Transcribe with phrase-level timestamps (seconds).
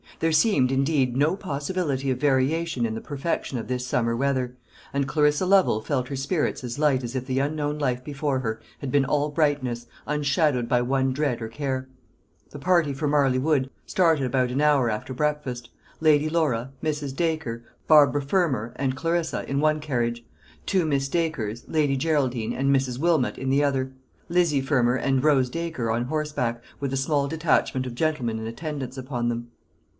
[0.19, 4.55] There seemed, indeed, no possibility of variation in the perfection of this summer weather;
[4.93, 8.59] and Clarissa Lovel felt her spirits as light as if the unknown life before her
[8.79, 11.87] had been all brightness, unshadowed by one dread or care.
[12.49, 15.69] The party for Marley Wood started about an hour after breakfast
[16.01, 17.15] Lady Laura, Mrs.
[17.15, 20.23] Dacre, Barbara Fermor, and Clarissa, in one carriage;
[20.65, 22.97] two Miss Dacres, Lady Geraldine, and Mrs.
[22.97, 23.91] Wilmot in the other;
[24.29, 28.97] Lizzy Fermor and Rose Dacre on horseback; with a small detachment of gentlemen in attendance
[28.97, 29.49] upon them.